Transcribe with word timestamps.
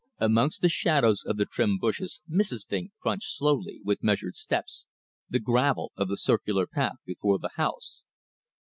Amongst 0.17 0.63
the 0.63 0.67
shadows 0.67 1.23
of 1.23 1.37
the 1.37 1.45
trimmed 1.45 1.79
bushes 1.79 2.21
Mrs. 2.27 2.67
Vinck 2.67 2.89
crunched 2.99 3.37
slowly, 3.37 3.81
with 3.83 4.01
measured 4.01 4.35
steps, 4.35 4.87
the 5.29 5.37
gravel 5.37 5.91
of 5.95 6.09
the 6.09 6.17
circular 6.17 6.65
path 6.65 7.05
before 7.05 7.37
the 7.37 7.51
house. 7.55 8.01